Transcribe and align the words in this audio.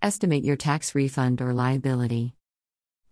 Estimate 0.00 0.44
your 0.44 0.54
tax 0.54 0.94
refund 0.94 1.42
or 1.42 1.52
liability. 1.52 2.36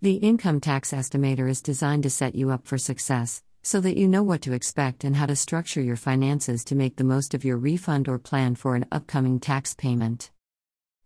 The 0.02 0.14
income 0.18 0.60
tax 0.60 0.92
estimator 0.92 1.50
is 1.50 1.60
designed 1.60 2.04
to 2.04 2.10
set 2.10 2.36
you 2.36 2.50
up 2.50 2.64
for 2.68 2.78
success, 2.78 3.42
so 3.64 3.80
that 3.80 3.96
you 3.96 4.06
know 4.06 4.22
what 4.22 4.40
to 4.42 4.52
expect 4.52 5.02
and 5.02 5.16
how 5.16 5.26
to 5.26 5.34
structure 5.34 5.80
your 5.80 5.96
finances 5.96 6.62
to 6.66 6.76
make 6.76 6.94
the 6.94 7.02
most 7.02 7.34
of 7.34 7.44
your 7.44 7.56
refund 7.56 8.06
or 8.08 8.20
plan 8.20 8.54
for 8.54 8.76
an 8.76 8.86
upcoming 8.92 9.40
tax 9.40 9.74
payment. 9.74 10.30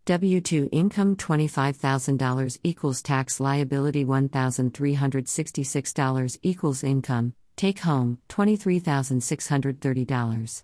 W 0.05 0.39
2 0.39 0.69
income 0.71 1.15
$25,000 1.15 2.59
equals 2.63 3.01
tax 3.01 3.39
liability 3.39 4.05
$1,366 4.05 6.39
equals 6.43 6.83
income, 6.83 7.33
take 7.57 7.79
home 7.79 8.19
$23,630. 8.29 10.63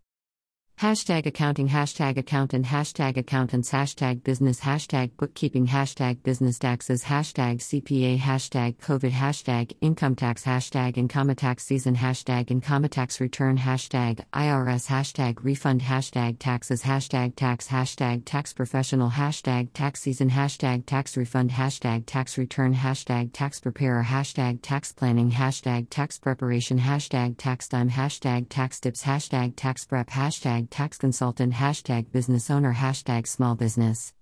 Hashtag 0.81 1.27
accounting, 1.27 1.69
hashtag 1.69 2.17
accountant, 2.17 2.65
hashtag 2.65 3.15
accountants, 3.15 3.69
hashtag 3.71 4.23
business, 4.23 4.61
hashtag 4.61 5.11
bookkeeping, 5.15 5.67
hashtag 5.67 6.23
business 6.23 6.57
taxes, 6.57 7.03
hashtag 7.03 7.59
CPA, 7.59 8.17
hashtag 8.17 8.77
COVID, 8.77 9.11
hashtag 9.11 9.73
income 9.81 10.15
tax, 10.15 10.43
hashtag 10.43 10.97
income 10.97 11.35
tax 11.35 11.65
season, 11.65 11.95
hashtag 11.95 12.49
income 12.49 12.87
tax 12.89 13.21
return, 13.21 13.59
hashtag 13.59 14.25
IRS, 14.33 14.87
hashtag 14.87 15.37
refund, 15.43 15.81
hashtag 15.83 16.37
taxes, 16.39 16.81
hashtag 16.81 17.35
tax, 17.35 17.67
hashtag 17.67 18.23
tax 18.25 18.51
professional, 18.51 19.11
hashtag 19.11 19.69
tax 19.75 19.99
season, 20.01 20.31
hashtag 20.31 20.83
tax 20.87 21.15
refund, 21.15 21.51
hashtag 21.51 22.07
tax 22.07 22.39
return, 22.39 22.73
hashtag 22.73 23.29
tax 23.33 23.59
preparer, 23.59 24.01
hashtag 24.03 24.57
tax 24.63 24.91
planning, 24.91 25.29
hashtag 25.29 25.85
tax 25.91 26.17
preparation, 26.17 26.79
hashtag 26.79 27.35
tax 27.37 27.67
time, 27.69 27.91
hashtag 27.91 28.47
tax 28.49 28.79
tips, 28.79 29.03
hashtag 29.03 29.53
tax 29.55 29.85
prep, 29.85 30.09
hashtag 30.09 30.69
tax 30.71 30.97
consultant 30.97 31.53
hashtag 31.53 32.09
business 32.13 32.49
owner 32.49 32.73
hashtag 32.73 33.27
small 33.27 33.55
business 33.55 34.13